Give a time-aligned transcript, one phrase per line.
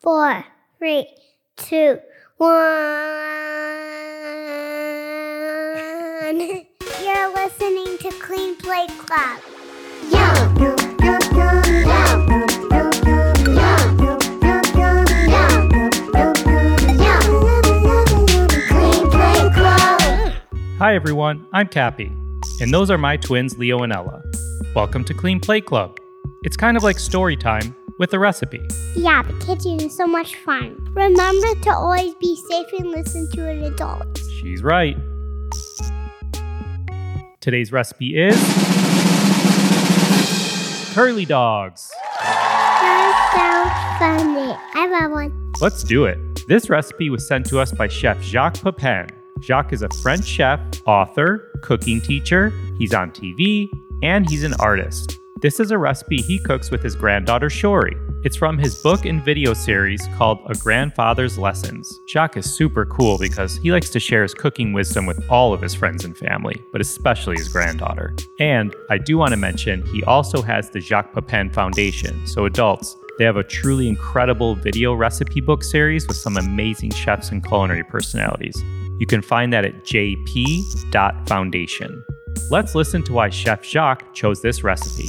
[0.00, 0.44] four,
[0.78, 1.08] three,
[1.56, 1.98] two,
[2.36, 2.50] one.
[7.02, 9.40] You're listening to Clean Plate Club.
[20.78, 21.44] Hi, everyone.
[21.52, 22.12] I'm Cappy.
[22.60, 24.22] And those are my twins, Leo and Ella.
[24.76, 25.98] Welcome to Clean Plate Club.
[26.44, 28.66] It's kind of like story time, with a recipe.
[28.94, 30.76] Yeah, the kitchen is so much fun.
[30.94, 34.18] Remember to always be safe and listen to an adult.
[34.40, 34.96] She's right.
[37.40, 38.36] Today's recipe is
[40.94, 41.90] curly dogs.
[42.20, 43.30] That
[43.98, 44.56] sounds funny.
[44.74, 45.52] I love one.
[45.60, 46.18] Let's do it.
[46.48, 49.08] This recipe was sent to us by chef Jacques Pepin.
[49.40, 53.68] Jacques is a French chef, author, cooking teacher, he's on TV,
[54.02, 55.17] and he's an artist.
[55.40, 57.96] This is a recipe he cooks with his granddaughter Shorey.
[58.24, 61.96] It's from his book and video series called A Grandfather's Lessons.
[62.08, 65.62] Jacques is super cool because he likes to share his cooking wisdom with all of
[65.62, 68.16] his friends and family, but especially his granddaughter.
[68.40, 72.96] And I do want to mention he also has the Jacques Pepin Foundation, so adults,
[73.18, 77.84] they have a truly incredible video recipe book series with some amazing chefs and culinary
[77.84, 78.60] personalities.
[78.98, 82.02] You can find that at jp.foundation.
[82.50, 85.08] Let's listen to why Chef Jacques chose this recipe.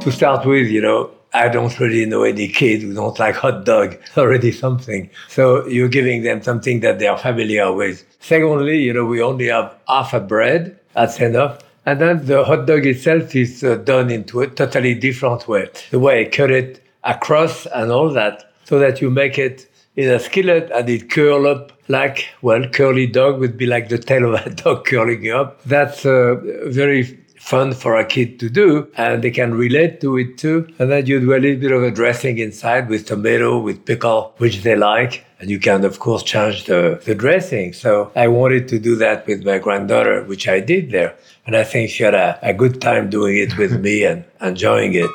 [0.00, 3.64] To start with, you know, I don't really know any kid who don't like hot
[3.64, 3.96] dog.
[4.16, 5.10] Already something.
[5.28, 8.04] So you're giving them something that they are familiar with.
[8.20, 10.78] Secondly, you know, we only have half a bread.
[10.94, 11.58] That's enough.
[11.86, 15.68] And then the hot dog itself is uh, done into a totally different way.
[15.90, 19.66] The way I cut it across and all that, so that you make it
[19.98, 23.98] in a skillet and it curl up like, well, curly dog would be like the
[23.98, 25.60] tail of a dog curling up.
[25.64, 27.02] That's uh, very
[27.40, 30.72] fun for a kid to do and they can relate to it too.
[30.78, 34.34] And then you do a little bit of a dressing inside with tomato, with pickle,
[34.36, 35.24] which they like.
[35.40, 37.72] And you can, of course, change the, the dressing.
[37.72, 41.16] So I wanted to do that with my granddaughter, which I did there.
[41.44, 44.94] And I think she had a, a good time doing it with me and enjoying
[44.94, 45.10] it.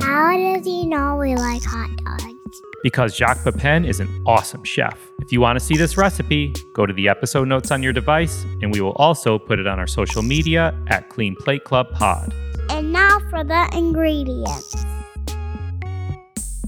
[0.00, 1.99] How does he know we like hot?
[2.82, 4.98] Because Jacques Pepin is an awesome chef.
[5.20, 8.44] If you want to see this recipe, go to the episode notes on your device,
[8.62, 12.34] and we will also put it on our social media at Clean Plate Club Pod.
[12.70, 14.84] And now for the ingredients.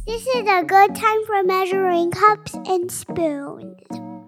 [0.06, 3.76] This is a good time for measuring cups and spoons.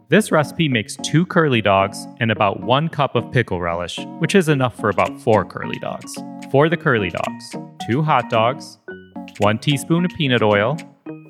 [0.09, 4.49] This recipe makes two curly dogs and about one cup of pickle relish, which is
[4.49, 6.17] enough for about four curly dogs.
[6.53, 7.57] For the curly dogs,
[7.89, 8.79] two hot dogs,
[9.39, 10.77] one teaspoon of peanut oil,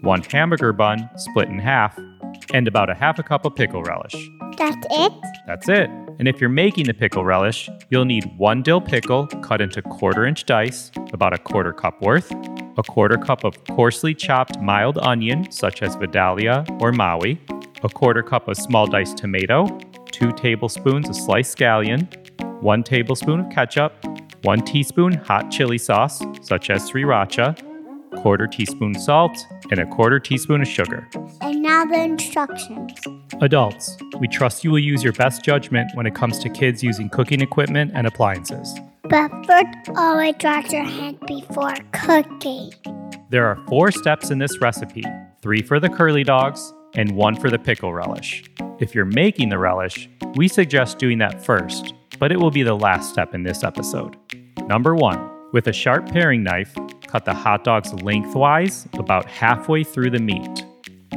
[0.05, 1.99] one hamburger bun split in half,
[2.53, 4.15] and about a half a cup of pickle relish.
[4.57, 5.13] That's it?
[5.47, 5.91] That's it.
[6.19, 10.27] And if you're making the pickle relish, you'll need one dill pickle cut into quarter
[10.27, 12.31] inch dice, about a quarter cup worth,
[12.77, 17.41] a quarter cup of coarsely chopped mild onion, such as Vidalia or Maui,
[17.83, 19.67] a quarter cup of small diced tomato,
[20.13, 22.07] two tablespoons of sliced scallion,
[22.63, 23.93] one tablespoon of ketchup,
[24.43, 27.59] one teaspoon hot chili sauce, such as sriracha,
[28.15, 31.09] quarter teaspoon salt, and a quarter teaspoon of sugar.
[31.41, 32.93] And now the instructions.
[33.41, 37.09] Adults, we trust you will use your best judgment when it comes to kids using
[37.09, 38.75] cooking equipment and appliances.
[39.03, 42.73] But first, always wash your hands before cooking.
[43.31, 45.05] There are four steps in this recipe
[45.43, 48.45] three for the curly dogs and one for the pickle relish.
[48.79, 52.75] If you're making the relish, we suggest doing that first, but it will be the
[52.75, 54.17] last step in this episode.
[54.67, 56.75] Number one, with a sharp paring knife,
[57.15, 60.65] cut the hot dogs lengthwise about halfway through the meat.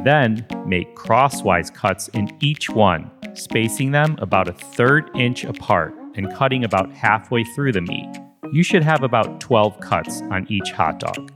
[0.04, 6.32] Then make crosswise cuts in each one, spacing them about a third inch apart and
[6.32, 8.08] cutting about halfway through the meat.
[8.52, 11.32] You should have about 12 cuts on each hot dog.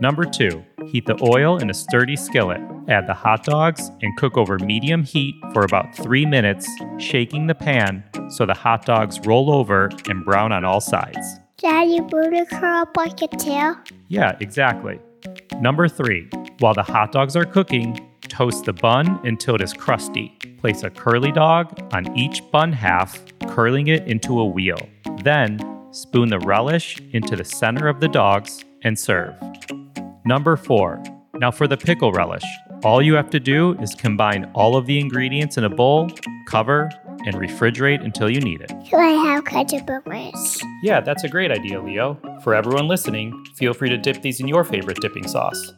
[0.00, 2.60] Number two, heat the oil in a sturdy skillet.
[2.86, 7.54] Add the hot dogs and cook over medium heat for about three minutes, shaking the
[7.56, 11.40] pan so the hot dogs roll over and brown on all sides.
[11.60, 13.76] Daddy, it curl up like a tail?
[14.06, 15.00] Yeah, exactly.
[15.60, 16.30] Number three,
[16.60, 20.28] while the hot dogs are cooking, toast the bun until it is crusty.
[20.58, 24.78] Place a curly dog on each bun half, curling it into a wheel.
[25.24, 25.58] Then,
[25.90, 29.34] spoon the relish into the center of the dogs and serve.
[30.24, 31.02] Number four,
[31.34, 32.44] now for the pickle relish.
[32.84, 36.08] All you have to do is combine all of the ingredients in a bowl,
[36.46, 36.88] cover,
[37.28, 38.72] and refrigerate until you need it.
[38.88, 40.62] Can I have ketchup this?
[40.82, 42.18] Yeah, that's a great idea, Leo.
[42.42, 45.72] For everyone listening, feel free to dip these in your favorite dipping sauce.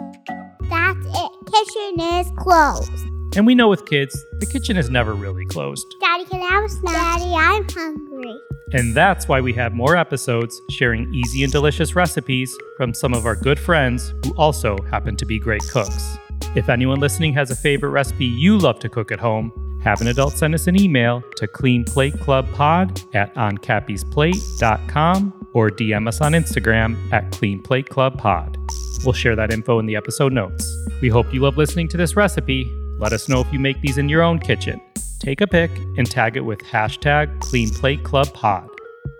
[0.70, 1.32] That's it.
[1.46, 2.92] Kitchen is closed.
[3.36, 5.84] And we know with kids, the kitchen is never really closed.
[6.00, 6.94] Daddy, can I have a snack?
[6.94, 8.34] Daddy, I'm hungry.
[8.72, 13.26] And that's why we have more episodes sharing easy and delicious recipes from some of
[13.26, 16.16] our good friends who also happen to be great cooks.
[16.54, 20.08] If anyone listening has a favorite recipe you love to cook at home, have an
[20.08, 27.30] adult send us an email to cleanplateclubpod at oncappiesplate.com or DM us on Instagram at
[27.30, 29.04] cleanplateclubpod.
[29.04, 30.70] We'll share that info in the episode notes.
[31.00, 32.70] We hope you love listening to this recipe.
[32.98, 34.80] Let us know if you make these in your own kitchen.
[35.18, 38.68] Take a pic and tag it with hashtag cleanplateclubpod.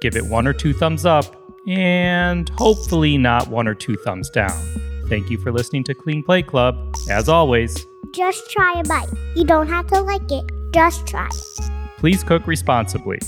[0.00, 1.36] Give it one or two thumbs up
[1.66, 4.58] and hopefully not one or two thumbs down.
[5.08, 6.94] Thank you for listening to Clean Plate Club.
[7.10, 9.08] As always, Just try a bite.
[9.36, 10.44] You don't have to like it.
[10.72, 11.28] Just try.
[11.98, 13.18] please cook responsibly.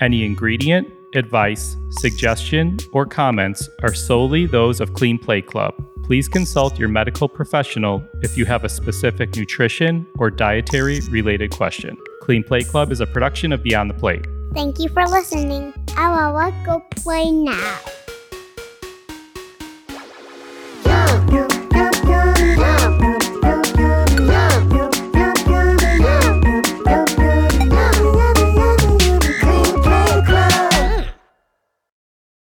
[0.00, 5.74] Any ingredient, advice, suggestion, or comments are solely those of Clean Plate Club.
[6.04, 11.96] Please consult your medical professional if you have a specific nutrition or dietary related question.
[12.22, 14.26] Clean Plate Club is a production of Beyond the Plate.
[14.54, 15.74] Thank you for listening.
[15.96, 17.78] I will go play now.